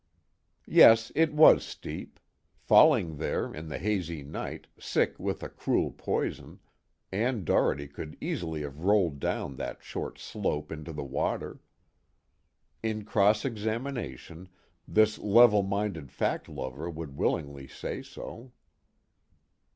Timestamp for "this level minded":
14.87-16.11